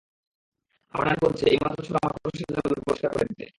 [0.93, 3.45] আমার নানী বলছে, এইমাত্র ছোঁড়া মাকড়সার জালগুলো পরিষ্কার করে দিতে।